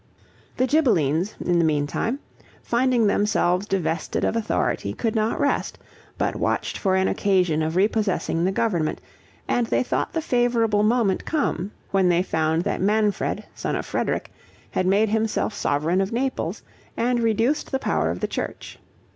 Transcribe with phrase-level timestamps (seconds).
[0.57, 2.17] The Ghibellines, in the meantime,
[2.63, 5.77] finding themselves divested of authority, could not rest,
[6.17, 8.99] but watched for an occasion of repossessing the government;
[9.47, 14.31] and they thought the favorable moment come, when they found that Manfred, son of Frederick,
[14.71, 16.63] had made himself sovereign of Naples,
[16.97, 18.79] and reduced the power of the church.